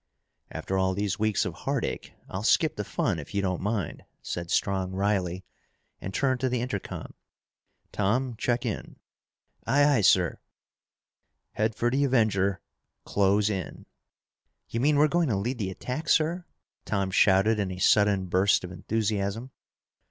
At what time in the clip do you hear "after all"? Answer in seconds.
0.49-0.95